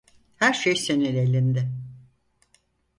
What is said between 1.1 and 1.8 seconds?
elinde.